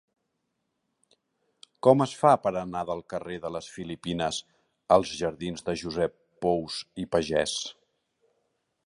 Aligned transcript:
Com 1.87 2.01
es 2.05 2.15
fa 2.21 2.31
per 2.45 2.53
anar 2.61 2.81
del 2.87 3.03
carrer 3.13 3.37
de 3.43 3.51
les 3.57 3.67
Filipines 3.75 4.39
als 4.97 5.13
jardins 5.21 5.67
de 5.69 5.77
Josep 5.83 6.17
Pous 6.47 6.79
i 7.05 7.07
Pagès? 7.17 7.55